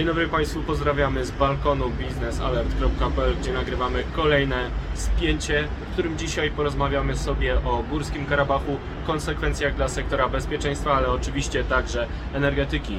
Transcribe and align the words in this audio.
Dzień 0.00 0.06
dobry 0.06 0.28
Państwu, 0.28 0.62
pozdrawiamy 0.62 1.24
z 1.24 1.30
balkonu 1.30 1.90
biznesalert.pl, 1.90 3.36
gdzie 3.40 3.52
nagrywamy 3.52 4.04
kolejne 4.16 4.70
spięcie, 4.94 5.68
w 5.80 5.92
którym 5.92 6.18
dzisiaj 6.18 6.50
porozmawiamy 6.50 7.16
sobie 7.16 7.64
o 7.64 7.82
Górskim 7.90 8.26
Karabachu, 8.26 8.76
konsekwencjach 9.06 9.76
dla 9.76 9.88
sektora 9.88 10.28
bezpieczeństwa, 10.28 10.92
ale 10.92 11.08
oczywiście 11.08 11.64
także 11.64 12.06
energetyki. 12.34 12.94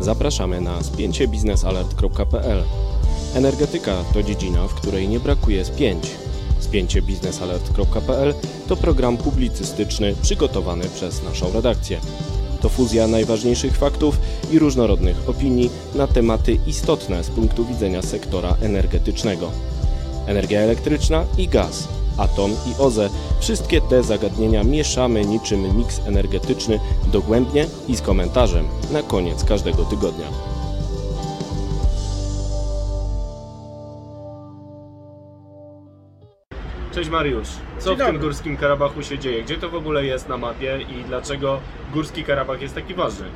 Zapraszamy 0.00 0.60
na 0.60 0.82
spięcie 0.82 1.28
biznesalert.pl. 1.28 2.62
Energetyka 3.34 3.92
to 4.12 4.22
dziedzina, 4.22 4.68
w 4.68 4.74
której 4.74 5.08
nie 5.08 5.20
brakuje 5.20 5.64
spięć. 5.64 6.23
Spięcie 6.64 7.02
biznesalert.pl 7.02 8.34
to 8.68 8.76
program 8.76 9.16
publicystyczny 9.16 10.14
przygotowany 10.22 10.84
przez 10.94 11.22
naszą 11.22 11.52
redakcję. 11.52 12.00
To 12.60 12.68
fuzja 12.68 13.06
najważniejszych 13.06 13.76
faktów 13.76 14.18
i 14.52 14.58
różnorodnych 14.58 15.28
opinii 15.28 15.70
na 15.94 16.06
tematy 16.06 16.58
istotne 16.66 17.24
z 17.24 17.30
punktu 17.30 17.64
widzenia 17.64 18.02
sektora 18.02 18.56
energetycznego. 18.62 19.50
Energia 20.26 20.60
elektryczna 20.60 21.24
i 21.38 21.48
gaz, 21.48 21.88
atom 22.16 22.50
i 22.52 22.82
OZE 22.82 23.10
wszystkie 23.40 23.80
te 23.80 24.02
zagadnienia 24.02 24.64
mieszamy 24.64 25.24
niczym 25.24 25.76
miks 25.76 26.00
energetyczny 26.06 26.80
dogłębnie 27.12 27.66
i 27.88 27.96
z 27.96 28.00
komentarzem 28.00 28.68
na 28.92 29.02
koniec 29.02 29.44
każdego 29.44 29.84
tygodnia. 29.84 30.53
Mariusz, 37.14 37.48
co 37.78 37.94
w 37.94 37.98
tym. 37.98 38.18
Górskim 38.18 38.56
Karabachu 38.56 39.02
się 39.02 39.18
dzieje? 39.18 39.42
Gdzie 39.42 39.56
to 39.56 39.68
w 39.68 39.74
ogóle 39.74 40.04
jest 40.04 40.28
na 40.28 40.36
mapie 40.36 40.78
i 40.88 41.04
dlaczego 41.04 41.60
Górski 41.92 42.24
Karabach 42.24 42.62
jest 42.62 42.74
taki 42.74 42.94
ważny? 42.94 43.26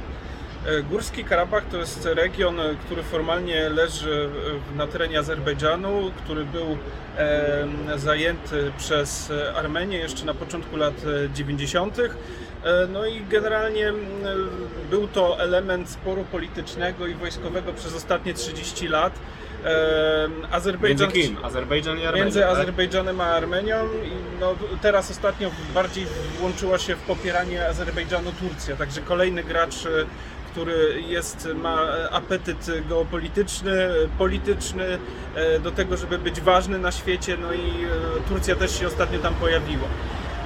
E, 0.67 0.83
Górski 0.83 1.25
Karabach 1.25 1.65
to 1.69 1.77
jest 1.77 2.05
region, 2.05 2.61
e, 2.61 2.75
który 2.85 3.03
formalnie 3.03 3.69
leży 3.69 4.31
e, 4.75 4.77
na 4.77 4.87
terenie 4.87 5.19
Azerbejdżanu, 5.19 6.11
który 6.25 6.45
był 6.45 6.77
zajęty 7.97 8.73
przez 8.79 9.33
Armenię 9.57 9.99
jeszcze 9.99 10.25
na 10.25 10.35
początku 10.35 10.77
lat 10.77 10.95
e, 11.25 11.31
90. 11.35 11.99
E, 11.99 12.09
No 12.93 13.07
i 13.07 13.21
generalnie 13.31 13.93
był 14.91 15.09
to 15.09 15.41
element 15.41 15.91
sporu 15.91 16.25
politycznego 16.33 17.07
i 17.07 17.15
wojskowego 17.15 17.73
przez 17.73 17.95
ostatnie 17.95 18.35
30 18.35 18.89
lat. 18.89 19.13
E, 19.65 20.29
Między 20.29 20.55
Azerbejdżan 20.55 21.11
kim? 21.11 21.37
Azerbejdżan 21.43 21.99
i 21.99 22.07
Armenia. 22.07 22.25
Między 22.25 22.41
tak? 22.41 22.51
Azerbejdżanem 22.51 23.21
a 23.21 23.25
Armenią 23.25 23.77
i 24.05 24.41
no, 24.41 24.55
teraz 24.83 25.11
ostatnio 25.11 25.51
bardziej 25.75 26.07
włączyła 26.41 26.79
się 26.79 26.97
w 26.97 27.01
popieranie 27.01 27.69
Azerbejdżanu 27.69 28.33
Turcja, 28.33 28.77
także 28.77 29.01
kolejny 29.01 29.45
gracz, 29.45 29.87
e, 29.87 29.89
który 30.51 31.03
jest, 31.09 31.49
ma 31.55 31.81
apetyt 32.11 32.67
geopolityczny, 32.89 33.89
polityczny 34.19 34.99
e, 35.35 35.59
do 35.61 35.71
tego, 35.71 35.97
żeby 35.97 36.19
być 36.19 36.41
ważny 36.41 36.79
na 36.79 36.93
świecie, 36.93 37.37
no 37.41 37.53
i 37.53 37.59
e, 37.59 38.29
Turcja 38.29 38.57
też 38.57 38.79
się 38.79 38.87
ostatnio 38.87 39.19
tam 39.19 39.35
pojawiła. 39.35 39.89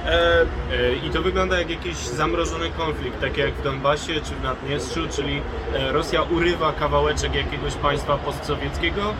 E, 0.05 0.45
E, 0.73 0.95
I 1.07 1.09
to 1.09 1.21
wygląda 1.21 1.59
jak 1.59 1.69
jakiś 1.69 1.95
zamrożony 1.95 2.69
konflikt, 2.69 3.21
tak 3.21 3.37
jak 3.37 3.53
w 3.53 3.63
Donbasie 3.63 4.13
czy 4.13 4.35
w 4.35 4.43
Naddniestrzu, 4.43 4.99
czyli 5.15 5.41
e, 5.73 5.91
Rosja 5.91 6.21
urywa 6.21 6.73
kawałeczek 6.73 7.35
jakiegoś 7.35 7.73
państwa 7.73 8.17
postsowieckiego, 8.17 9.13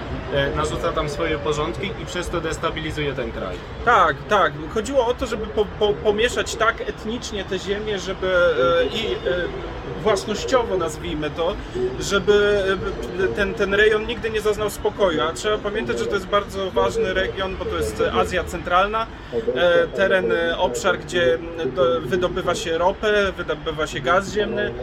narzuca 0.55 0.91
tam 0.91 1.09
swoje 1.09 1.37
porządki 1.37 1.91
i 2.01 2.05
przez 2.05 2.29
to 2.29 2.41
destabilizuje 2.41 3.13
ten 3.13 3.31
kraj. 3.31 3.55
Tak, 3.85 4.15
tak. 4.29 4.53
Chodziło 4.73 5.07
o 5.07 5.13
to, 5.13 5.25
żeby 5.25 5.45
po, 5.45 5.65
po, 5.65 5.93
pomieszać 5.93 6.55
tak 6.55 6.81
etnicznie 6.81 7.45
te 7.45 7.59
ziemie, 7.59 7.99
żeby 7.99 8.33
i 8.93 9.15
własnościowo 10.03 10.77
nazwijmy 10.77 11.29
to, 11.29 11.55
żeby 11.99 12.63
e, 13.23 13.27
ten, 13.27 13.53
ten 13.53 13.73
rejon 13.73 14.07
nigdy 14.07 14.29
nie 14.29 14.41
zaznał 14.41 14.69
spokoju. 14.69 15.21
A 15.21 15.33
trzeba 15.33 15.57
pamiętać, 15.57 15.99
że 15.99 16.05
to 16.05 16.13
jest 16.13 16.27
bardzo 16.27 16.71
ważny 16.71 17.13
region, 17.13 17.55
bo 17.57 17.65
to 17.65 17.77
jest 17.77 18.03
Azja 18.13 18.43
Centralna, 18.43 19.07
e, 19.55 19.87
teren, 19.87 20.31
e, 20.31 20.57
obszar, 20.57 20.99
gdzie 20.99 21.39
do, 21.75 22.01
wydobywa 22.01 22.55
się 22.55 22.77
ropę, 22.77 23.31
wydobywa 23.37 23.87
się 23.87 23.99
gaz 23.99 24.33
ziemny. 24.33 24.73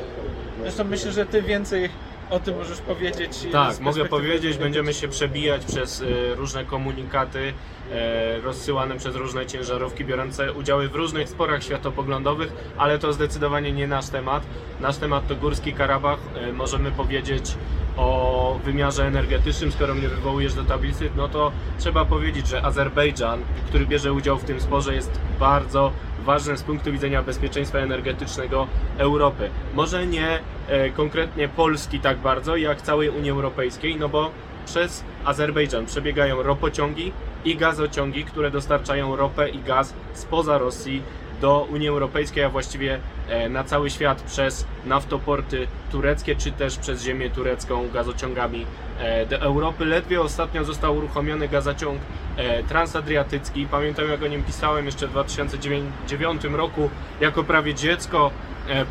Zresztą 0.62 0.84
myślę, 0.84 1.12
że 1.12 1.26
ty 1.26 1.42
więcej 1.42 1.90
o 2.30 2.40
tym 2.40 2.56
możesz 2.56 2.78
powiedzieć. 2.78 3.46
Tak, 3.52 3.80
mogę 3.80 4.04
powiedzieć, 4.04 4.58
będziemy 4.58 4.94
się 4.94 5.08
przebijać 5.08 5.64
przez 5.64 6.02
e, 6.02 6.34
różne 6.34 6.64
komunikaty 6.64 7.52
e, 7.92 8.40
rozsyłane 8.40 8.96
przez 8.96 9.16
różne 9.16 9.46
ciężarówki 9.46 10.04
biorące 10.04 10.52
udziały 10.52 10.88
w 10.88 10.94
różnych 10.94 11.28
sporach 11.28 11.62
światopoglądowych, 11.62 12.52
ale 12.78 12.98
to 12.98 13.12
zdecydowanie 13.12 13.72
nie 13.72 13.86
nasz 13.86 14.08
temat. 14.08 14.42
Nasz 14.80 14.96
temat 14.96 15.28
to 15.28 15.36
Górski 15.36 15.72
Karabach. 15.72 16.18
E, 16.34 16.52
możemy 16.52 16.90
powiedzieć 16.90 17.54
o 18.00 18.58
wymiarze 18.64 19.06
energetycznym, 19.06 19.72
skoro 19.72 19.94
mnie 19.94 20.08
wywołujesz 20.08 20.54
do 20.54 20.64
tablicy, 20.64 21.10
no 21.16 21.28
to 21.28 21.52
trzeba 21.78 22.04
powiedzieć, 22.04 22.48
że 22.48 22.62
Azerbejdżan, 22.62 23.40
który 23.68 23.86
bierze 23.86 24.12
udział 24.12 24.38
w 24.38 24.44
tym 24.44 24.60
sporze, 24.60 24.94
jest 24.94 25.20
bardzo 25.40 25.92
ważny 26.24 26.56
z 26.56 26.62
punktu 26.62 26.92
widzenia 26.92 27.22
bezpieczeństwa 27.22 27.78
energetycznego 27.78 28.66
Europy. 28.98 29.50
Może 29.74 30.06
nie 30.06 30.40
e, 30.68 30.90
konkretnie 30.90 31.48
Polski 31.48 32.00
tak 32.00 32.18
bardzo, 32.18 32.56
jak 32.56 32.82
całej 32.82 33.08
Unii 33.08 33.30
Europejskiej, 33.30 33.96
no 33.96 34.08
bo 34.08 34.30
przez 34.66 35.04
Azerbejdżan 35.24 35.86
przebiegają 35.86 36.42
ropociągi 36.42 37.12
i 37.44 37.56
gazociągi, 37.56 38.24
które 38.24 38.50
dostarczają 38.50 39.16
ropę 39.16 39.48
i 39.48 39.62
gaz 39.62 39.94
spoza 40.12 40.58
Rosji 40.58 41.02
do 41.40 41.66
Unii 41.72 41.88
Europejskiej, 41.88 42.44
a 42.44 42.48
właściwie 42.48 42.98
e, 43.28 43.48
na 43.48 43.64
cały 43.64 43.90
świat 43.90 44.22
przez 44.22 44.66
naftoporty 44.86 45.66
tureckie, 45.92 46.36
czy 46.36 46.52
też 46.52 46.76
przez 46.76 47.02
ziemię 47.02 47.30
turecką 47.30 47.88
gazociągami 47.94 48.66
e, 48.98 49.26
do 49.26 49.40
Europy. 49.40 49.84
Ledwie 49.84 50.20
ostatnio 50.20 50.64
został 50.64 50.96
uruchomiony 50.96 51.48
gazociąg 51.48 52.00
e, 52.36 52.62
transadriatycki. 52.62 53.66
Pamiętam 53.70 54.08
jak 54.08 54.22
o 54.22 54.26
nim 54.26 54.42
pisałem 54.42 54.86
jeszcze 54.86 55.06
w 55.06 55.10
2009 55.10 56.44
roku 56.44 56.90
jako 57.20 57.44
prawie 57.44 57.74
dziecko, 57.74 58.30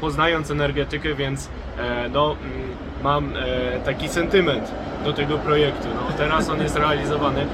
poznając 0.02 0.52
energetykę, 0.52 1.16
więc 1.16 1.50
no, 2.12 2.36
mm, 2.42 2.62
mam 3.04 3.34
taki 3.86 4.10
sentyment 4.10 4.72
do 5.04 5.14
tego 5.14 5.38
projektu. 5.38 5.88
No, 5.96 6.18
teraz 6.18 6.50
on 6.50 6.62
jest 6.62 6.76
realizowany 6.76 7.46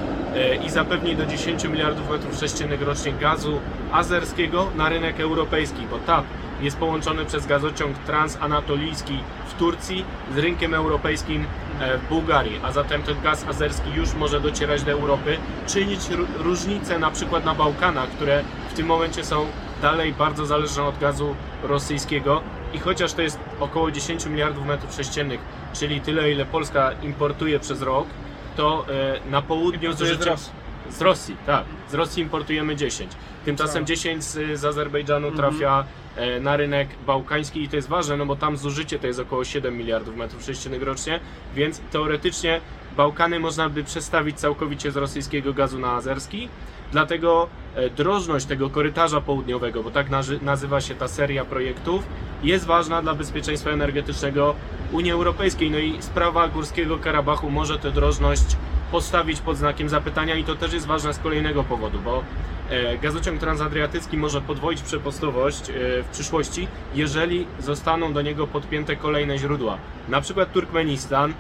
i 0.66 0.70
zapewni 0.70 1.16
do 1.16 1.26
10 1.26 1.64
miliardów 1.64 2.10
metrów 2.10 2.40
sześciennych 2.40 2.82
rocznie 2.82 3.14
gazu 3.14 3.60
azerskiego 3.92 4.68
na 4.76 4.90
rynek 4.90 5.20
europejski, 5.20 5.82
bo 5.92 5.98
TAP 5.98 6.26
jest 6.62 6.78
połączony 6.78 7.26
przez 7.26 7.48
gazociąg 7.48 7.98
transanatolijski 7.98 9.20
w 9.48 9.54
Turcji 9.54 10.06
z 10.36 10.38
rynkiem 10.38 10.74
europejskim 10.74 11.46
e, 11.80 11.98
w 11.98 12.10
Bułgarii, 12.10 12.60
a 12.64 12.72
zatem 12.72 13.04
ten 13.04 13.22
gaz 13.22 13.48
azerski 13.48 13.90
już 13.96 14.14
może 14.14 14.40
docierać 14.42 14.84
do 14.84 14.92
Europy, 14.92 15.38
czynić 15.68 16.00
ró- 16.00 16.26
różnice 16.38 17.00
na 17.00 17.12
przykład 17.12 17.46
na 17.46 17.56
Bałkanach, 17.56 18.10
które 18.10 18.44
w 18.70 18.74
tym 18.74 18.86
momencie 18.86 19.24
są 19.24 19.46
dalej 19.82 20.14
bardzo 20.14 20.46
zależne 20.46 20.84
od 20.84 21.00
gazu 21.00 21.36
rosyjskiego. 21.64 22.42
I 22.74 22.80
chociaż 22.80 23.14
to 23.14 23.22
jest 23.22 23.40
około 23.60 23.92
10 23.92 24.26
miliardów 24.26 24.66
metrów 24.66 24.94
sześciennych, 24.94 25.40
czyli 25.74 26.02
tyle 26.02 26.32
ile 26.32 26.46
Polska 26.46 26.92
importuje 27.04 27.60
przez 27.60 27.82
rok, 27.82 28.08
to 28.56 28.86
e, 28.90 29.30
na 29.32 29.42
południu 29.42 29.94
zużycie- 29.94 30.26
raz. 30.26 30.52
z 30.90 31.02
Rosji, 31.02 31.36
tak. 31.46 31.64
Z 31.90 31.94
Rosji 31.94 32.24
importujemy 32.24 32.76
10. 32.76 33.12
Tymczasem 33.46 33.82
Tak. 33.82 33.88
10 33.88 34.24
z, 34.24 34.60
z 34.60 34.66
Azerbejdżanu 34.66 35.28
Mhm. 35.28 35.52
trafia 35.52 35.86
e, 36.16 36.40
na 36.40 36.58
rynek 36.58 36.88
bałkański 37.08 37.64
i 37.64 37.70
to 37.70 37.76
jest 37.76 37.88
ważne, 37.88 38.18
no 38.18 38.26
bo 38.26 38.36
tam 38.36 38.58
zużycie 38.58 39.00
to 39.00 39.08
jest 39.08 39.20
około 39.20 39.44
7 39.46 39.78
miliardów 39.78 40.16
metrów 40.16 40.44
sześciennych 40.44 40.84
rocznie, 40.84 41.20
więc 41.56 41.82
teoretycznie 41.92 42.62
Bałkany 42.98 43.40
można 43.40 43.70
by 43.70 43.84
przestawić 43.84 44.40
całkowicie 44.40 44.92
z 44.92 44.96
rosyjskiego 44.98 45.54
gazu 45.54 45.80
na 45.80 45.92
azerski. 45.92 46.50
Dlatego 46.92 47.48
e, 47.76 47.90
drożność 47.90 48.46
tego 48.46 48.70
korytarza 48.70 49.22
południowego, 49.22 49.84
bo 49.84 49.92
tak 49.92 50.10
nazy- 50.10 50.40
nazywa 50.42 50.82
się 50.82 50.96
ta 50.96 51.08
seria 51.08 51.46
projektów, 51.46 52.04
jest 52.44 52.66
ważna 52.66 53.02
dla 53.02 53.16
bezpieczeństwa 53.16 53.70
energetycznego 53.70 54.56
Unii 54.92 55.12
Europejskiej. 55.12 55.72
No 55.72 55.78
i 55.78 56.02
sprawa 56.02 56.48
Górskiego 56.48 56.98
Karabachu 56.98 57.50
może 57.50 57.80
tę 57.80 57.92
drożność 57.92 58.58
postawić 58.92 59.42
pod 59.42 59.58
znakiem 59.58 59.90
zapytania 59.90 60.36
i 60.36 60.44
to 60.44 60.56
też 60.56 60.74
jest 60.74 60.86
ważne 60.86 61.14
z 61.14 61.20
kolejnego 61.20 61.64
powodu, 61.64 62.00
bo 62.00 62.24
e, 62.70 62.98
gazociąg 62.98 63.40
transadriatycki 63.40 64.18
może 64.18 64.42
podwoić 64.42 64.82
przepustowość 64.82 65.70
e, 65.70 65.74
w 66.04 66.08
przyszłości, 66.12 66.68
jeżeli 66.96 67.48
zostaną 67.60 68.14
do 68.14 68.22
niego 68.22 68.48
podpięte 68.48 68.96
kolejne 68.96 69.38
źródła. 69.38 69.78
Na 70.10 70.22
przykład 70.22 70.52
Turkmenistan, 70.54 71.34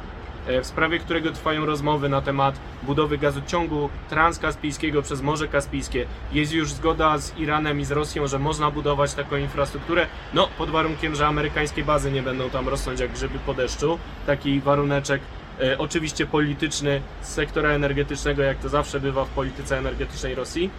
w 0.61 0.65
sprawie 0.65 0.99
którego 0.99 1.31
trwają 1.31 1.65
rozmowy 1.65 2.09
na 2.09 2.21
temat 2.21 2.59
budowy 2.83 3.17
gazociągu 3.17 3.89
transkaspijskiego 4.09 5.01
przez 5.01 5.21
Morze 5.21 5.47
Kaspijskie. 5.47 6.05
Jest 6.31 6.53
już 6.53 6.71
zgoda 6.71 7.17
z 7.17 7.37
Iranem 7.37 7.79
i 7.79 7.85
z 7.85 7.91
Rosją, 7.91 8.27
że 8.27 8.39
można 8.39 8.71
budować 8.71 9.13
taką 9.13 9.37
infrastrukturę, 9.37 10.07
no 10.33 10.47
pod 10.57 10.69
warunkiem, 10.69 11.15
że 11.15 11.27
amerykańskie 11.27 11.83
bazy 11.83 12.11
nie 12.11 12.23
będą 12.23 12.49
tam 12.49 12.69
rosnąć 12.69 12.99
jak 12.99 13.11
grzyby 13.11 13.39
po 13.45 13.53
deszczu. 13.53 13.99
Taki 14.25 14.61
waruneczek 14.61 15.21
e, 15.61 15.77
oczywiście 15.77 16.25
polityczny 16.25 17.01
z 17.21 17.27
sektora 17.27 17.69
energetycznego, 17.69 18.43
jak 18.43 18.57
to 18.57 18.69
zawsze 18.69 18.99
bywa 18.99 19.25
w 19.25 19.29
polityce 19.29 19.77
energetycznej 19.77 20.35
Rosji. 20.35 20.69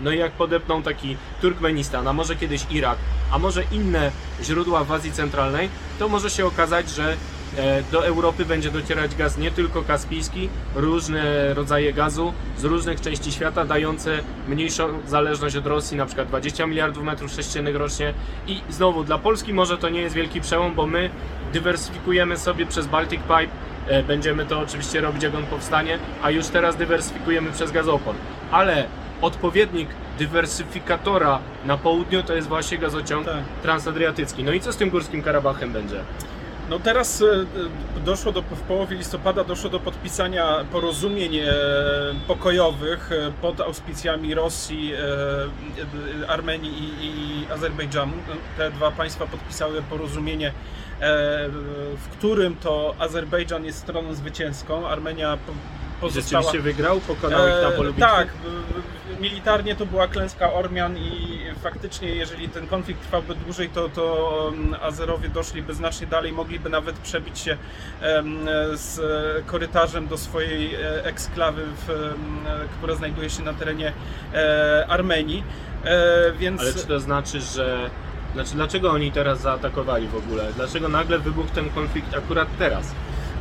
No 0.00 0.12
i 0.12 0.18
jak 0.18 0.32
podepną 0.32 0.82
taki 0.82 1.16
Turkmenistan, 1.40 2.08
a 2.08 2.12
może 2.12 2.36
kiedyś 2.36 2.66
Irak, 2.70 2.98
a 3.30 3.38
może 3.38 3.62
inne 3.72 4.10
źródła 4.42 4.84
w 4.84 4.92
Azji 4.92 5.12
Centralnej, 5.12 5.68
to 5.98 6.08
może 6.08 6.30
się 6.30 6.46
okazać, 6.46 6.90
że 6.90 7.12
e, 7.12 7.16
do 7.92 8.06
Europy 8.06 8.44
będzie 8.44 8.70
docierać 8.70 9.14
gaz 9.16 9.38
nie 9.38 9.50
tylko 9.50 9.82
kaspijski, 9.82 10.48
różne 10.74 11.54
rodzaje 11.54 11.92
gazu 11.92 12.32
z 12.58 12.64
różnych 12.64 13.00
części 13.00 13.32
świata, 13.32 13.64
dające 13.64 14.18
mniejszą 14.48 14.88
zależność 15.06 15.56
od 15.56 15.66
Rosji, 15.66 15.96
na 15.96 16.06
przykład 16.06 16.28
20 16.28 16.66
miliardów 16.66 17.04
metrów 17.04 17.32
sześciennych 17.32 17.76
rocznie. 17.76 18.14
I 18.46 18.60
znowu 18.70 19.04
dla 19.04 19.18
Polski 19.18 19.52
może 19.54 19.78
to 19.78 19.88
nie 19.88 20.00
jest 20.00 20.14
wielki 20.14 20.40
przełom, 20.40 20.74
bo 20.74 20.86
my 20.86 21.10
dywersyfikujemy 21.52 22.36
sobie 22.36 22.66
przez 22.66 22.86
Baltic 22.86 23.20
Pipe 23.20 23.64
E, 23.88 24.02
Będziemy 24.02 24.46
to 24.46 24.60
oczywiście 24.60 25.00
robić, 25.00 25.22
jak 25.22 25.34
on 25.34 25.46
powstanie, 25.46 25.98
a 26.22 26.30
już 26.30 26.46
teraz 26.46 26.76
dywersyfikujemy 26.76 27.52
przez 27.52 27.72
gazoport. 27.72 28.18
Ale 28.50 28.84
odpowiednik 29.22 29.88
dywersyfikatora 30.18 31.38
na 31.64 31.76
południu 31.76 32.22
to 32.22 32.34
jest 32.34 32.48
właśnie 32.48 32.78
gazociąg 32.78 33.26
Tak. 33.26 33.36
transadriatycki. 33.62 34.44
No 34.44 34.52
i 34.52 34.60
co 34.60 34.72
z 34.72 34.76
tym 34.76 34.90
Górskim 34.90 35.22
Karabachem 35.22 35.72
będzie? 35.72 36.00
No 36.70 36.78
teraz 36.78 37.22
e, 37.22 37.26
e, 37.26 38.00
doszło 38.04 38.32
do, 38.32 38.42
w 38.42 38.60
połowie 38.60 38.96
listopada 38.96 39.44
doszło 39.44 39.70
do 39.70 39.80
podpisania 39.80 40.64
porozumień 40.72 41.36
e, 41.36 41.44
pokojowych 42.28 43.10
pod 43.42 43.60
auspicjami 43.60 44.34
Rosji, 44.34 44.92
Armenii 46.28 46.72
i, 46.78 47.06
i 47.06 47.46
Azerbejdżanu. 47.52 48.12
Te 48.56 48.70
dwa 48.70 48.90
państwa 48.90 49.26
podpisały 49.26 49.82
porozumienie, 49.82 50.52
w 51.96 52.08
którym 52.12 52.56
to 52.56 52.94
Azerbejdżan 52.98 53.64
jest 53.64 53.78
stroną 53.78 54.14
zwycięską, 54.14 54.88
Armenia 54.88 55.36
po- 55.46 55.52
pozostała... 56.00 56.42
Rzeczywiście 56.42 56.62
wygrał, 56.62 57.00
pokonał 57.00 57.48
ich 57.48 57.62
na 57.62 57.70
polu? 57.70 57.92
Tak, 57.92 58.28
militarnie 59.20 59.76
to 59.76 59.86
była 59.86 60.08
klęska 60.08 60.52
Ormian 60.52 60.98
i 60.98 61.40
faktycznie 61.62 62.08
jeżeli 62.08 62.48
ten 62.48 62.66
konflikt 62.66 63.02
trwałby 63.02 63.34
dłużej, 63.34 63.68
to, 63.68 63.88
to 63.88 64.04
um, 64.44 64.74
Azerowie 64.82 65.28
doszliby 65.28 65.74
znacznie 65.74 66.06
dalej, 66.06 66.32
mogliby 66.32 66.70
nawet 66.70 66.98
przebić 66.98 67.38
się 67.38 67.56
z 68.74 69.00
korytarzem 69.46 70.06
do 70.08 70.18
swojej 70.18 70.74
e, 70.74 71.04
eksklawy, 71.04 71.62
w, 71.86 71.90
em, 71.90 72.16
która 72.78 72.94
znajduje 72.94 73.30
się 73.30 73.42
na 73.42 73.52
terenie 73.52 73.92
e, 74.34 74.86
Armenii. 74.88 75.44
E, 75.84 76.32
Więc 76.32 76.60
Ale 76.60 76.72
czy 76.74 76.86
to 76.86 77.00
znaczy, 77.00 77.40
że... 77.40 77.90
Znaczy, 78.34 78.54
dlaczego 78.54 78.90
oni 78.90 79.12
teraz 79.12 79.40
zaatakowali 79.40 80.08
w 80.08 80.16
ogóle? 80.16 80.52
Dlaczego 80.56 80.88
nagle 80.88 81.18
wybuchł 81.18 81.48
ten 81.54 81.70
konflikt 81.70 82.14
akurat 82.14 82.48
teraz? 82.58 82.94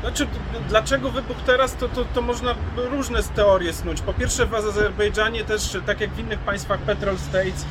Znaczy, 0.03 0.27
dlaczego 0.69 1.11
wybuch 1.11 1.37
teraz, 1.45 1.75
to, 1.75 1.89
to, 1.89 2.05
to 2.13 2.21
można 2.21 2.55
różne 2.75 3.23
teorie 3.23 3.73
snuć. 3.73 4.01
Po 4.01 4.13
pierwsze 4.13 4.45
w 4.45 4.55
Azerbejdżanie 4.55 5.43
też, 5.43 5.77
tak 5.85 6.01
jak 6.01 6.09
w 6.09 6.19
innych 6.19 6.39
państwach 6.39 6.79
Petrol 6.79 7.17
States, 7.17 7.65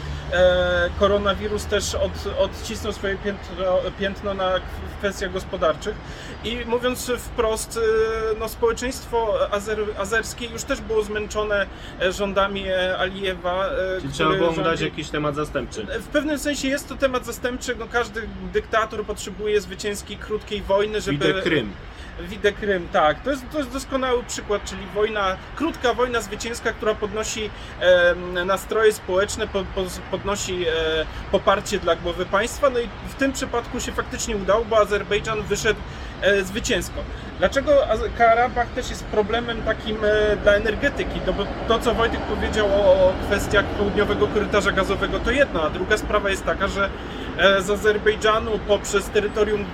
koronawirus 0.99 1.67
też 1.67 1.95
od, 1.95 2.13
odcisnął 2.39 2.93
swoje 2.93 3.17
piętno, 3.17 3.65
piętno 3.99 4.35
na 4.35 4.53
kwestiach 4.99 5.33
gospodarczych. 5.33 5.95
I 6.45 6.57
mówiąc 6.67 7.13
wprost, 7.19 7.77
e, 8.35 8.39
no, 8.39 8.49
społeczeństwo 8.49 9.35
azer, 9.51 9.79
azerskie 9.99 10.47
już 10.47 10.65
też 10.65 10.81
było 10.81 11.03
zmęczone 11.03 11.67
e, 12.01 12.13
rządami 12.13 12.69
e, 12.69 12.99
Alijewa. 12.99 13.67
e, 13.67 14.01
Czyli 14.01 14.13
trzeba 14.13 14.33
było 14.35 14.53
mu 14.53 14.63
dać 14.63 14.81
jakiś 14.81 15.09
temat 15.11 15.35
zastępczy. 15.35 15.87
w 16.01 16.07
pewnym 16.07 16.39
sensie 16.39 16.69
jest 16.69 16.89
to 16.89 16.95
temat 16.97 17.27
zastępczy. 17.27 17.77
No, 17.79 17.87
każdy 17.93 18.23
dyktator 18.53 19.05
potrzebuje 19.05 19.61
zwycięskiej, 19.61 20.17
krótkiej 20.17 20.63
wojny, 20.63 21.01
żeby... 21.01 21.27
Widzę 21.27 21.43
Krym. 21.43 21.73
Widzę 22.21 22.53
Krym, 22.53 22.89
tak. 22.89 23.23
To 23.23 23.31
jest, 23.31 23.43
to 23.53 23.59
jest 23.59 23.71
doskonały 23.71 24.23
przykład, 24.29 24.65
czyli 24.65 24.83
wojna, 24.95 25.37
krótka 25.57 25.95
wojna 25.95 26.21
zwycięska, 26.21 26.73
która 26.73 26.95
podnosi 26.95 27.51
e, 27.81 28.15
nastroje 28.45 28.93
społeczne, 28.93 29.47
po, 29.49 29.65
po, 29.75 29.83
podnosi 30.11 30.22
e, 30.67 30.67
poparcie 31.31 31.79
dla 31.79 31.97
głowy 31.97 32.27
państwa. 32.27 32.71
No 32.71 32.79
i 32.79 32.89
w 33.09 33.15
tym 33.15 33.33
przypadku 33.33 33.81
się 33.81 33.93
faktycznie 33.93 34.37
udało, 34.37 34.65
bo 34.65 34.79
Azerbejdżan 34.79 35.43
wyszedł 35.43 35.81
e, 36.23 36.43
zwycięsko. 36.43 37.01
Dlaczego 37.39 37.73
Karabach 38.19 38.69
też 38.69 38.91
jest 38.91 39.05
problemem 39.05 39.63
takim 39.63 39.97
e, 40.05 40.37
dla 40.37 40.53
energetyki? 40.53 41.21
No 41.27 41.33
bo 41.33 41.47
to, 41.69 41.79
co 41.79 41.95
Wojtek 41.95 42.21
powiedział 42.21 42.67
o, 42.67 43.13
kwestiach 43.27 43.65
południowego 43.65 44.27
korytarza 44.27 44.73
gazowego, 44.73 45.21
to 45.21 45.31
jedno, 45.31 45.63
a 45.63 45.71
druga 45.71 45.99
sprawa 45.99 46.31
jest 46.31 46.45
taka, 46.45 46.69
że 46.69 46.91
z 47.61 47.71
Azerbejdżanu 47.71 48.51
poprzez 48.69 49.11
terytorium 49.11 49.65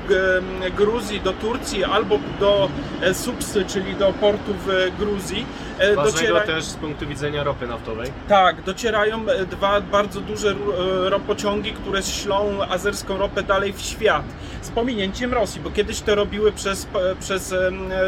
e, 0.61 0.71
Gruzji 0.71 1.21
do 1.21 1.33
Turcji 1.33 1.85
albo 1.85 2.19
do 2.41 2.69
e, 3.01 3.15
Supsy, 3.15 3.65
czyli 3.65 3.95
do 3.95 4.13
portu 4.13 4.55
w 4.67 4.93
Gruzji, 4.99 5.47
e, 5.79 5.95
Ważnego 5.95 6.13
dociera... 6.13 6.41
też 6.41 6.65
z 6.65 6.75
punktu 6.75 7.07
widzenia 7.07 7.45
ropy 7.45 7.67
naftowej. 7.67 8.13
Tak, 8.29 8.63
docierają 8.63 9.29
e, 9.29 9.47
dwa 9.47 9.81
bardzo 9.81 10.21
duże 10.21 10.51
e, 10.51 11.11
ropociągi, 11.11 11.73
które 11.73 12.03
ślą 12.03 12.59
azerską 12.69 13.19
ropę 13.19 13.43
dalej 13.43 13.73
w 13.73 13.81
świat. 13.81 14.25
Z 14.63 14.71
pominięciem 14.71 15.33
Rosji, 15.35 15.61
bo 15.61 15.71
kiedyś 15.71 16.01
to 16.01 16.15
robiły 16.15 16.53
przez, 16.53 16.87
przez 17.21 17.55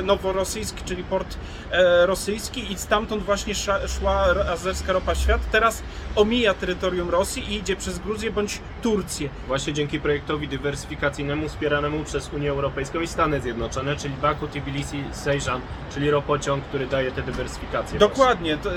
Noworosyjsk, 0.02 0.84
czyli 0.84 1.04
port 1.04 1.36
e, 1.70 2.06
rosyjski 2.06 2.72
i 2.72 2.78
stamtąd 2.78 3.22
właśnie 3.22 3.54
szła 3.98 4.24
azerska 4.52 4.92
ropa 4.92 5.14
w 5.14 5.18
świat. 5.18 5.40
Teraz 5.52 5.82
omija 6.16 6.54
terytorium 6.54 7.10
Rosji 7.10 7.52
i 7.52 7.56
idzie 7.56 7.76
przez 7.76 7.98
Gruzję 7.98 8.30
bądź 8.30 8.60
Turcję. 8.82 9.28
Właśnie 9.46 9.72
dzięki 9.72 10.00
projektowi 10.00 10.48
dywersyfikacyjnemu 10.48 11.48
wspieranemu 11.48 12.04
przez 12.04 12.32
Unię 12.32 12.50
Europejską 12.50 13.00
i 13.00 13.06
Stany 13.06 13.40
Zjednoczone, 13.40 13.96
czyli 13.96 14.14
Baku, 14.14 14.46
Tbilisi, 14.48 15.04
Sejżan, 15.12 15.60
czyli 15.94 16.10
ropociąg, 16.10 16.64
który 16.64 16.86
daje 16.86 17.12
te 17.12 17.22
dywersyfikacje. 17.22 17.98
Dokładnie, 17.98 18.56
to, 18.56 18.70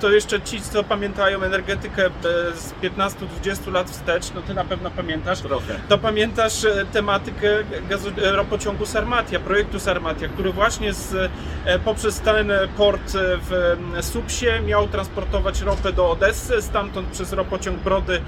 to 0.00 0.10
jeszcze 0.10 0.40
ci, 0.40 0.60
co 0.60 0.84
pamiętają 0.84 1.42
energetykę 1.42 2.06
e, 2.06 2.10
z 2.56 2.74
15-20 2.82 3.72
lat 3.72 3.90
wstecz, 3.90 4.32
no 4.34 4.42
ty 4.42 4.54
na 4.54 4.64
pewno 4.64 4.90
pamiętasz, 4.90 5.40
Trochę. 5.40 5.80
to 5.88 5.98
pamiętasz 5.98 6.64
e, 6.64 6.86
tematykę 6.92 7.48
gazo, 7.88 8.10
e, 8.22 8.32
ropociągu 8.32 8.86
Sarmatia, 8.86 9.40
projektu 9.40 9.80
Sarmatia, 9.80 10.28
który 10.28 10.52
właśnie 10.52 10.92
z, 10.92 11.30
poprzez 11.84 12.20
ten 12.20 12.52
port 12.76 13.12
w 13.14 13.76
e, 13.96 14.02
Supsie 14.02 14.60
miał 14.66 14.88
transportować 14.88 15.60
ropę 15.60 15.92
do 15.92 16.10
Odessy, 16.10 16.62
stamtąd 16.62 17.08
przez 17.08 17.32
ropociąg 17.32 17.78
Brody 17.78 18.20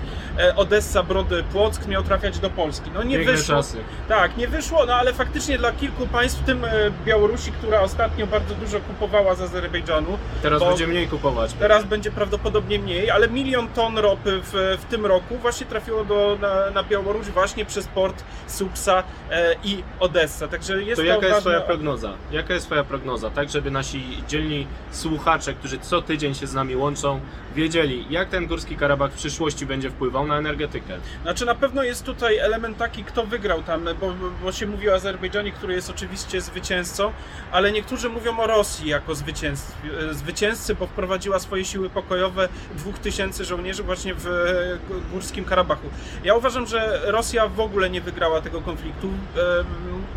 Odessa, 0.56 1.02
Brody 1.02 1.21
Płock 1.52 1.86
miał 1.86 2.02
trafiać 2.02 2.38
do 2.38 2.50
Polski. 2.50 2.90
No 2.94 3.02
nie 3.02 3.16
Piękne 3.16 3.32
wyszło. 3.32 3.54
czasy. 3.54 3.76
Tak, 4.08 4.36
nie 4.36 4.48
wyszło, 4.48 4.86
no 4.86 4.94
ale 4.94 5.12
faktycznie 5.12 5.58
dla 5.58 5.72
kilku 5.72 6.06
państw, 6.06 6.40
w 6.40 6.44
tym 6.44 6.64
e, 6.64 6.70
Białorusi, 7.04 7.52
która 7.52 7.80
ostatnio 7.80 8.26
bardzo 8.26 8.54
dużo 8.54 8.80
kupowała 8.80 9.34
z 9.34 9.40
Azerbejdżanu, 9.40 10.19
Teraz 10.42 10.62
będzie 10.64 10.86
mniej 10.86 11.08
kupować. 11.08 11.52
Teraz 11.52 11.84
będzie 11.84 12.10
prawdopodobnie 12.10 12.78
mniej, 12.78 13.10
ale 13.10 13.28
milion 13.28 13.69
ton 13.69 13.98
ropy 13.98 14.40
w, 14.44 14.78
w 14.80 14.84
tym 14.84 15.06
roku 15.06 15.38
właśnie 15.38 15.66
trafiło 15.66 16.04
do, 16.04 16.38
na, 16.40 16.70
na 16.70 16.82
Białoruś 16.82 17.26
właśnie 17.26 17.64
przez 17.64 17.86
port 17.88 18.24
Supsa 18.46 19.02
e, 19.31 19.55
i 19.64 19.82
Odessa. 20.00 20.48
Także 20.48 20.82
jest 20.82 20.96
To 20.96 21.02
to, 21.02 21.08
jaka 21.08 21.26
jest 21.26 21.41
Twoja 21.41 21.60
prognoza? 21.60 22.12
Jaka 22.32 22.55
jest 22.55 22.67
Twoja 22.67 22.84
prognoza? 22.84 23.31
Tak, 23.31 23.48
żeby 23.50 23.70
nasi 23.70 24.22
dzielni 24.29 24.67
słuchacze, 24.91 25.55
którzy 25.55 25.79
co 25.79 26.02
tydzień 26.02 26.34
się 26.34 26.46
z 26.46 26.55
nami 26.55 26.76
łączą, 26.76 27.20
wiedzieli, 27.55 28.06
jak 28.10 28.29
ten 28.29 28.46
Górski 28.46 28.76
Karabach 28.76 29.12
w 29.12 29.17
przyszłości 29.17 29.67
będzie 29.67 29.91
wpływał 29.91 30.26
na 30.26 30.38
energetykę. 30.38 30.98
Znaczy 31.22 31.46
na 31.46 31.54
pewno 31.54 31.82
jest 31.82 32.04
tutaj 32.04 32.38
element 32.38 32.78
taki, 32.78 33.04
kto 33.04 33.26
wygrał 33.26 33.62
tam, 33.62 33.88
bo, 34.00 34.14
bo 34.42 34.52
się 34.52 34.66
mówi 34.66 34.90
o 34.90 34.94
Azerbejdżanie, 34.94 35.52
który 35.52 35.74
jest 35.74 35.90
oczywiście 35.90 36.40
zwycięzcą, 36.40 37.12
ale 37.52 37.72
niektórzy 37.72 38.08
mówią 38.08 38.38
o 38.38 38.46
Rosji 38.46 38.88
jako 38.88 39.14
zwycięzcy, 39.14 39.72
zwycięzcy 40.10 40.74
bo 40.74 40.86
wprowadziła 40.86 41.38
swoje 41.38 41.64
siły 41.64 41.90
pokojowe 41.90 42.48
2000 42.74 43.44
żołnierzy 43.44 43.82
właśnie 43.82 44.14
w 44.14 44.26
e, 44.26 45.10
Górskim 45.12 45.44
Karabachu. 45.44 45.88
Ja 46.24 46.34
uważam, 46.34 46.66
że 46.66 47.00
Rosja 47.04 47.48
w 47.48 47.60
ogóle 47.60 47.90
nie 47.90 48.00
wygrała 48.00 48.40
tego 48.40 48.60
konfliktu. 48.60 49.08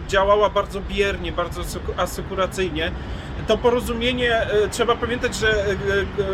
Działała 0.07 0.49
bardzo 0.49 0.81
biernie, 0.81 1.31
bardzo 1.31 1.61
aseku- 1.61 1.93
asekuracyjnie. 1.97 2.91
To 3.47 3.57
porozumienie, 3.57 4.37
e, 4.37 4.67
trzeba 4.69 4.95
pamiętać, 4.95 5.35
że 5.35 5.49
e, 5.49 5.71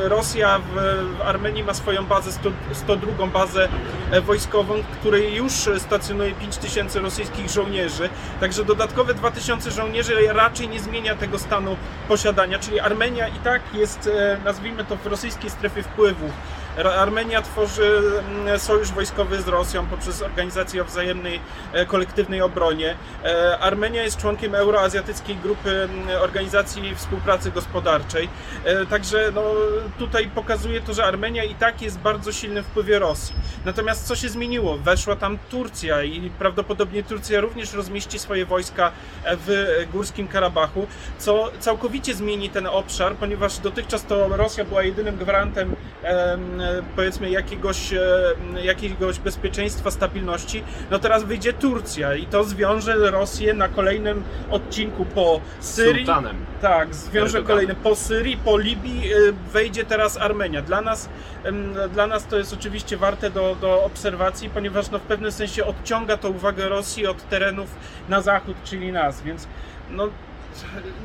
e, 0.05 0.09
Rosja 0.09 0.59
w, 0.59 1.21
Armenii 1.25 1.63
ma 1.63 1.73
swoją 1.73 2.05
bazę, 2.05 2.31
100, 2.31 2.51
102 2.73 3.27
bazę 3.27 3.67
wojskową, 4.25 4.73
w 4.81 4.97
której 4.97 5.35
już 5.35 5.53
stacjonuje 5.77 6.33
5000 6.33 6.99
rosyjskich 6.99 7.49
żołnierzy. 7.49 8.09
Także 8.39 8.65
dodatkowe 8.65 9.13
2000 9.13 9.71
żołnierzy 9.71 10.13
raczej 10.33 10.69
nie 10.69 10.79
zmienia 10.79 11.15
tego 11.15 11.39
stanu 11.39 11.77
posiadania. 12.07 12.59
Czyli 12.59 12.79
Armenia 12.79 13.27
i 13.27 13.39
tak 13.43 13.61
jest, 13.73 14.09
nazwijmy 14.45 14.85
to, 14.85 14.95
w 14.95 15.05
rosyjskiej 15.05 15.49
strefie 15.49 15.83
wpływów. 15.83 16.31
Armenia 16.77 17.41
tworzy 17.41 18.01
mm, 18.19 18.59
sojusz 18.59 18.91
wojskowy 18.91 19.41
z 19.41 19.47
Rosją 19.47 19.85
poprzez 19.85 20.21
organizację 20.21 20.81
o 20.81 20.85
wzajemnej 20.85 21.39
e, 21.73 21.85
kolektywnej 21.85 22.41
obronie. 22.41 22.95
E, 23.23 23.59
Armenia 23.59 24.03
jest 24.03 24.17
członkiem 24.17 24.55
Euroazjatyckiej 24.55 25.35
Grupy 25.35 25.69
mm, 25.69 26.21
Organizacji 26.21 26.95
Współpracy 26.95 27.51
Gospodarczej. 27.51 28.29
E, 28.63 28.85
Także 28.85 29.31
no, 29.35 29.43
tutaj 29.99 30.27
pokazuje 30.27 30.81
to, 30.81 30.93
że 30.93 31.05
Armenia 31.05 31.43
i 31.43 31.55
tak 31.55 31.81
jest 31.81 31.99
bardzo 31.99 32.31
silnym 32.31 32.63
wpływie 32.63 32.99
Rosji. 32.99 33.35
Natomiast 33.65 34.07
co 34.07 34.15
się 34.15 34.29
zmieniło? 34.29 34.77
Weszła 34.77 35.15
tam 35.15 35.37
Turcja 35.49 36.03
i 36.03 36.29
prawdopodobnie 36.39 37.03
Turcja 37.03 37.41
również 37.41 37.73
rozmieści 37.73 38.19
swoje 38.19 38.45
wojska 38.45 38.91
w 39.25 39.67
Górskim 39.91 40.27
Karabachu, 40.27 40.87
co 41.19 41.51
całkowicie 41.59 42.15
zmieni 42.15 42.49
ten 42.49 42.67
obszar, 42.67 43.15
ponieważ 43.15 43.57
dotychczas 43.57 44.05
to 44.05 44.27
Rosja 44.27 44.65
była 44.65 44.83
jedynym 44.83 45.17
gwarantem 45.17 45.75
em, 46.03 46.60
powiedzmy 46.95 47.29
jakiegoś, 47.29 47.93
e, 47.93 48.33
jakiegoś 48.63 49.19
bezpieczeństwa, 49.19 49.91
stabilności, 49.91 50.63
no 50.91 50.99
teraz 50.99 51.23
wyjdzie 51.23 51.53
Turcja 51.53 52.15
i 52.15 52.25
to 52.25 52.43
zwiąże 52.43 53.11
Rosję 53.11 53.53
na 53.53 53.67
kolejnym 53.67 54.23
odcinku 54.49 55.05
po 55.05 55.41
Syrii. 55.59 56.05
Sultanem. 56.05 56.35
Tak, 56.61 56.95
zwiąże 56.95 57.43
kolejny 57.43 57.75
po 57.75 57.95
Syrii, 57.95 58.37
po 58.37 58.57
Libii, 58.57 59.13
y, 59.13 59.33
wejdzie 59.53 59.85
teraz 59.85 60.17
Armenia. 60.17 60.61
Dla 60.61 60.81
nas, 60.81 61.09
dla 61.93 62.07
nas 62.07 62.25
to 62.25 62.37
jest 62.37 62.53
oczywiście 62.53 62.97
warte 62.97 63.29
do, 63.29 63.55
do 63.61 63.83
obserwacji, 63.83 64.49
ponieważ 64.49 64.91
no, 64.91 64.99
w 64.99 65.01
pewnym 65.01 65.31
sensie 65.31 65.65
odciąga 65.65 66.17
to 66.17 66.29
uwagę 66.29 66.69
Rosji 66.69 67.07
od 67.07 67.29
terenów 67.29 67.69
na 68.09 68.21
zachód, 68.21 68.55
czyli 68.63 68.91
nas, 68.91 69.21
więc 69.21 69.47
no, 69.89 70.07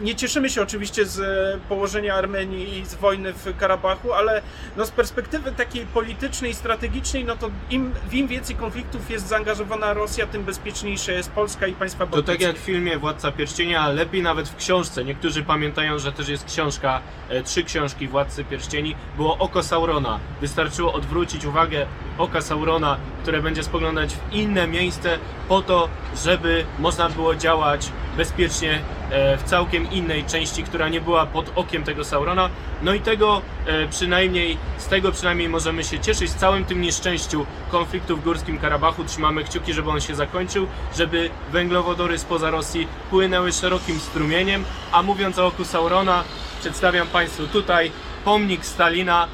nie 0.02 0.14
cieszymy 0.14 0.50
się 0.50 0.62
oczywiście 0.62 1.06
z 1.06 1.20
e, 1.20 1.58
położenia 1.68 2.14
Armenii 2.14 2.78
i 2.78 2.86
z 2.86 2.94
wojny 2.94 3.32
w 3.32 3.56
Karabachu, 3.56 4.12
ale 4.12 4.42
no, 4.76 4.86
z 4.86 4.90
perspektywy 4.90 5.52
takiej 5.52 5.86
politycznej, 5.86 6.54
strategicznej, 6.54 7.24
no 7.24 7.36
to 7.36 7.50
im, 7.70 7.92
w 8.10 8.14
im 8.14 8.28
więcej 8.28 8.56
konfliktów 8.56 9.10
jest 9.10 9.28
zaangażowana 9.28 9.92
Rosja, 9.94 10.26
tym 10.26 10.44
bezpieczniejsze 10.44 11.12
jest 11.12 11.30
Polska 11.30 11.66
i 11.66 11.72
państwa 11.72 12.06
To 12.06 12.10
bałtyckie. 12.10 12.32
tak 12.32 12.40
jak 12.40 12.56
w 12.56 12.64
filmie 12.64 12.98
Władca 12.98 13.32
Pierścienia, 13.32 13.80
a 13.80 13.88
lepiej 13.88 14.22
nawet 14.22 14.48
w 14.48 14.56
książce. 14.56 15.04
Niektórzy 15.04 15.42
pamiętają, 15.42 15.98
że 15.98 16.12
też 16.12 16.28
jest 16.28 16.44
książka, 16.44 17.00
e, 17.28 17.42
trzy 17.42 17.64
książki 17.64 18.08
Władcy 18.08 18.44
Pierścieni. 18.44 18.96
Było 19.16 19.38
Oko 19.38 19.62
Saurona. 19.62 20.18
Wystarczyło 20.40 20.92
odwrócić 20.92 21.44
uwagę 21.44 21.86
oka 22.18 22.40
Saurona, 22.40 22.96
które 23.22 23.42
będzie 23.42 23.62
spoglądać 23.62 24.14
w 24.14 24.32
inne 24.32 24.68
miejsce 24.68 25.18
po 25.48 25.62
to, 25.62 25.88
żeby 26.24 26.64
można 26.78 27.08
było 27.08 27.34
działać 27.34 27.92
bezpiecznie 28.16 28.80
e, 29.10 29.36
w 29.36 29.42
całkiem 29.42 29.90
innej 29.90 30.24
części, 30.24 30.62
która 30.62 30.88
nie 30.88 31.00
była 31.00 31.26
pod 31.26 31.52
okiem 31.54 31.84
tego 31.84 32.04
Saurona. 32.04 32.50
No 32.82 32.94
i 32.94 33.00
tego 33.00 33.42
e, 33.66 33.88
przynajmniej, 33.88 34.56
z 34.78 34.86
tego 34.86 35.12
przynajmniej 35.12 35.48
możemy 35.48 35.84
się 35.84 35.98
cieszyć. 35.98 36.30
Z 36.30 36.34
całym 36.34 36.64
tym 36.64 36.80
nieszczęściu 36.80 37.46
konfliktu 37.70 38.16
w 38.16 38.24
Górskim 38.24 38.58
Karabachu 38.58 39.04
trzymamy 39.04 39.44
kciuki, 39.44 39.72
żeby 39.72 39.90
on 39.90 40.00
się 40.00 40.14
zakończył, 40.14 40.66
żeby 40.96 41.30
węglowodory 41.52 42.18
spoza 42.18 42.50
Rosji 42.50 42.88
płynęły 43.10 43.52
szerokim 43.52 44.00
strumieniem. 44.00 44.64
A 44.92 45.02
mówiąc 45.02 45.38
o 45.38 45.46
oku 45.46 45.64
Saurona, 45.64 46.24
przedstawiam 46.60 47.06
Państwu 47.06 47.46
tutaj 47.46 47.90
pomnik 48.24 48.66
Stalina 48.66 49.28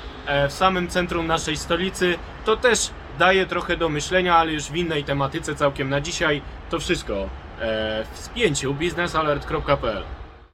w 0.49 0.53
samym 0.53 0.89
centrum 0.89 1.27
naszej 1.27 1.57
stolicy. 1.57 2.19
To 2.45 2.57
też 2.57 2.91
daje 3.19 3.47
trochę 3.47 3.77
do 3.77 3.89
myślenia, 3.89 4.37
ale 4.37 4.53
już 4.53 4.65
w 4.65 4.77
innej 4.77 5.05
tematyce 5.05 5.55
całkiem 5.55 5.91
na 5.91 6.01
dzisiaj. 6.01 6.43
To 6.71 6.79
wszystko 6.79 7.15
e, 7.15 8.05
w 8.13 8.19
spięciu 8.19 8.75
biznesalert.pl 8.75 10.22